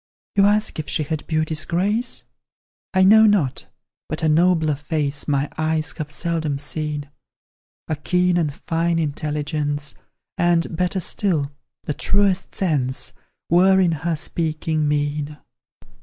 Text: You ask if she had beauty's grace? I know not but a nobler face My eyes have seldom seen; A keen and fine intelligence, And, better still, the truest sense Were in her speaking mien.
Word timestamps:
You 0.35 0.47
ask 0.47 0.79
if 0.79 0.89
she 0.89 1.03
had 1.03 1.27
beauty's 1.27 1.63
grace? 1.63 2.23
I 2.91 3.03
know 3.03 3.27
not 3.27 3.67
but 4.09 4.23
a 4.23 4.27
nobler 4.29 4.73
face 4.73 5.27
My 5.27 5.47
eyes 5.59 5.91
have 5.99 6.09
seldom 6.09 6.57
seen; 6.57 7.11
A 7.87 7.95
keen 7.95 8.35
and 8.35 8.51
fine 8.51 8.97
intelligence, 8.97 9.93
And, 10.39 10.75
better 10.75 10.99
still, 10.99 11.51
the 11.83 11.93
truest 11.93 12.55
sense 12.55 13.13
Were 13.47 13.79
in 13.79 13.91
her 13.91 14.15
speaking 14.15 14.87
mien. 14.87 15.37